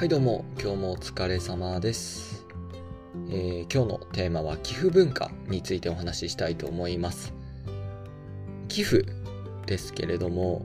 [0.00, 2.46] はいどうも、今日もお疲れ様です、
[3.28, 7.34] えー、今日のテーマは寄付文化についてお話ししたいと思います。
[8.68, 9.04] 寄付
[9.66, 10.64] ですけれども、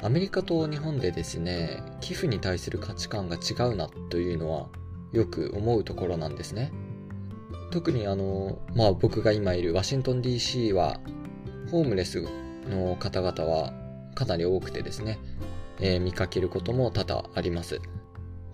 [0.00, 4.68] アメリカと日本でですね、寄付に対する価値観が違うなというのは
[5.10, 6.70] よく思うところなんですね。
[7.72, 11.00] 特にあの、まあ僕が今いるワシントン DC は、
[11.72, 12.24] ホームレス
[12.70, 13.72] の方々は
[14.14, 15.18] かなり多くてですね、
[15.80, 17.80] えー、見かけることも多々あります。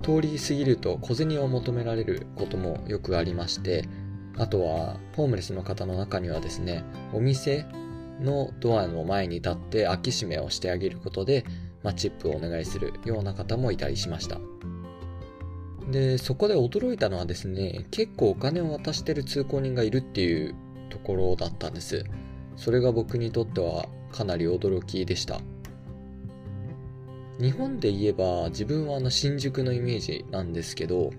[0.04, 3.88] 通り過ぎると小銭を求められることもよくありまして
[4.36, 7.66] あとはホームレスの方の中にはですねお店
[8.20, 11.44] のドアの前に立って開き閉めをしてあげることで、
[11.82, 14.38] まあ、チップをお願いするような方もいたりしました。
[15.90, 20.54] でそこで驚いたのはですね結構お金を渡してる通行人がいるっていう
[20.88, 22.04] ところだったんです。
[22.56, 25.40] それが僕にとってはかなり驚きでした。
[27.40, 31.10] 日本で言えば自分はあの新宿のイメージなんですけど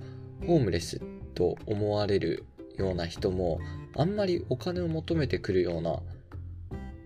[0.45, 1.01] ホームレス
[1.33, 2.45] と思われる
[2.77, 3.59] ような人も
[3.97, 5.99] あんまりお金を求めてくるような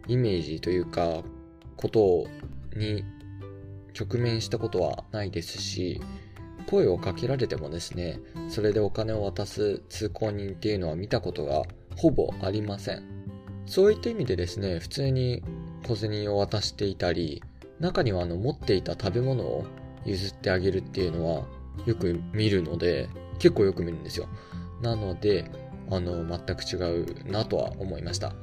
[0.08, 1.24] イメージというか
[1.76, 2.28] こと
[2.76, 3.04] に
[4.00, 6.02] 直面したことはないですし
[6.68, 11.64] 声をかけられてもですねそれでお金を渡す通行人っていうのは見たことが
[11.96, 13.04] ほぼありません。
[13.66, 15.44] そういった意味でですね普通に
[15.88, 17.44] 小銭を渡していたり
[17.80, 19.66] 中にはあの持っていた食べ物を
[20.06, 21.46] 譲ってあげるっていうのは
[21.86, 24.28] よく見るので、結構よく見るんですよ。
[24.82, 25.50] なので、
[25.90, 28.34] あの、全く違うなとは思いました。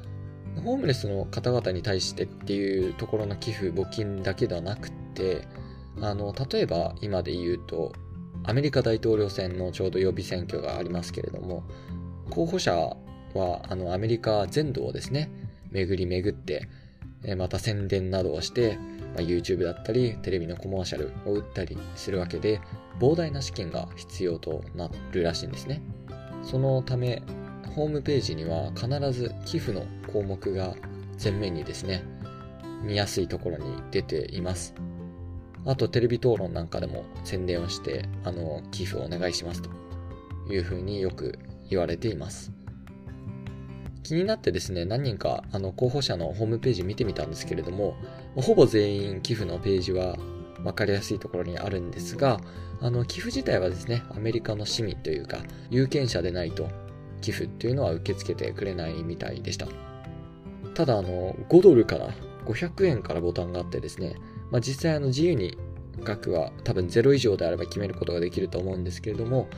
[0.64, 5.46] ホームレスの方々に対してっていうところの寄付、募金だけではなくて、
[6.00, 7.92] あの、例えば今で言うと、
[8.44, 11.64] アメリカ大統領選のちょうど予備選挙がありますけれども、
[12.30, 12.74] 候補者
[13.34, 15.30] はあのアメリカ全土をですね、
[15.70, 16.68] 巡り巡って、
[17.26, 18.78] えまた宣伝などをして、
[19.14, 22.60] ま、YouTube だったりテレビのコマーシャルを打ったりするわけで
[23.00, 25.82] 膨大な資金が必要となるらしいんですね。
[26.42, 27.22] そのため
[27.74, 30.74] ホームページには必ず寄付の項目が
[31.22, 32.04] 前面にですね
[32.82, 34.74] 見やすいところに出ています。
[35.66, 39.70] あとテレビ討論なんかでも宣伝をしてあの寄付をお願いしますと
[40.48, 42.52] いうふうによく言われています。
[44.06, 47.96] 気になってですね、何人かあの候補者のホームページ見てみたんですけれども、
[48.36, 50.16] ほぼ全員寄付のページは
[50.62, 52.40] 分かりやすいところにあるんですが、
[52.80, 55.38] あの寄付自体はですね、アメリカの市民というか、
[55.70, 56.68] 有権者でないと
[57.20, 59.66] 寄付っていうのは受け付けてくれないみたいでした。
[60.74, 62.10] ただ、あの、5ドルから
[62.44, 64.16] 500円からボタンがあってですね、
[64.50, 65.58] まあ、実際あの自由に
[66.04, 69.48] 額は多分0以上であれば決めることができると思うんですけれども、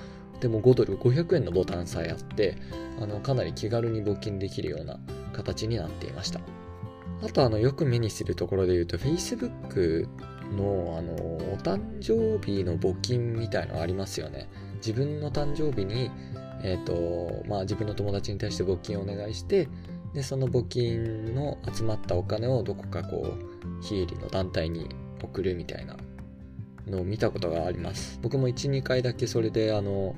[0.41, 2.56] でも5ドル500円のボタンさえあって
[3.00, 4.99] あのかなり気軽に募金できるような
[5.32, 6.41] 形になっていました。
[7.22, 10.06] あとあのよく目にするところで言うと Facebook
[10.56, 11.12] のあの
[11.53, 14.48] お誕生日の募金みたいのありますよね。
[14.77, 16.10] 自分の誕生日に
[16.62, 19.69] えっ、ー、とまあ自分の友達に対して募金をお願いして
[20.15, 24.88] でその募金の集まったお金をどこかこう非営利の団体に
[25.22, 25.97] 送るみたいな
[26.87, 28.19] のを見たことがあります。
[28.22, 30.15] 僕も12回だけそれであの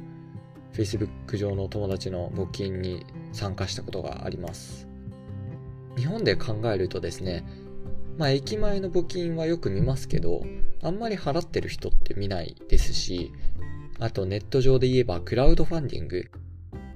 [0.73, 4.89] Facebook 上の友達の募金に参加したことがあります。
[5.97, 7.45] 日本で考えるとですね、
[8.17, 10.45] まあ駅前の募金はよく見ますけど、
[10.83, 13.33] あんまり払ってる人って見ないですし、
[13.99, 16.31] あとネット上で言えばクラウドファンディング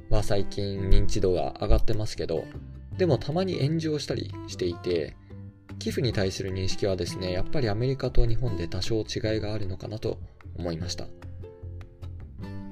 [0.09, 2.45] は最近認知度が上がってますけど、
[2.97, 5.17] でもたまに炎上したりしていて、
[5.79, 10.19] 寄付に対する認識はですね、やっぱりアメリカと日本で多少違いがあるのかなと
[10.57, 11.07] 思いました。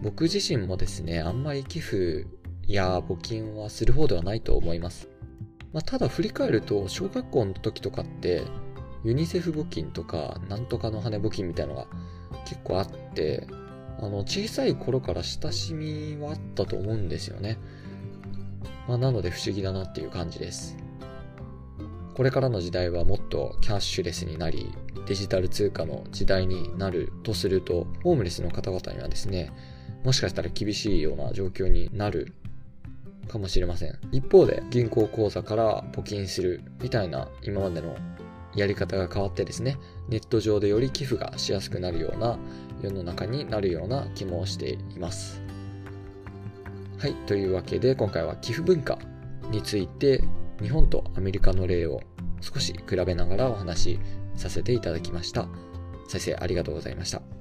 [0.02, 2.26] 僕自身もですね、あんまり寄付
[2.66, 5.08] や募金はする方ではないと思います。
[5.72, 8.42] まあ、ただ振り返ると、小学校の時とかって、
[9.04, 11.86] ユニセフ募金とか、なんとかの羽募金みたいなのが
[12.44, 13.46] 結構あって、
[14.00, 17.58] あの、小さい頃から親しみはあったと思うんですよね。
[18.88, 20.76] まあ、なので不思議だなっていう感じです。
[22.14, 24.72] これからの時代はもっとキャッシュレスになり、
[25.06, 29.52] デジタル通貨の時代になるとすると、ホームレスの方々にはですね、
[30.04, 32.32] もしかしたら厳しいような状況になる
[33.28, 33.98] かもしれません。
[34.10, 37.96] 一方で銀行口座から募金するみたいな今までの
[38.54, 39.78] やり方が変わってですね、
[40.08, 42.38] ネット上でより寄付がしやすくなるような
[42.82, 45.40] 世の中になるような気もしています。
[46.98, 48.98] はい、というわけで今回は寄付文化
[49.50, 50.22] について
[50.60, 52.00] 日本とアメリカの例を
[52.40, 54.00] 少し比べながらお話し
[54.36, 55.48] させていただきました。
[56.08, 57.31] 先生ありがとうございました。